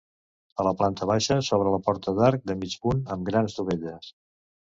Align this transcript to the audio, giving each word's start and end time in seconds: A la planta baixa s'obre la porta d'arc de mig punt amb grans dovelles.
A 0.61 0.63
la 0.67 0.71
planta 0.77 1.07
baixa 1.11 1.37
s'obre 1.47 1.73
la 1.75 1.81
porta 1.89 2.15
d'arc 2.21 2.49
de 2.53 2.57
mig 2.63 2.75
punt 2.87 3.05
amb 3.19 3.29
grans 3.29 3.61
dovelles. 3.61 4.11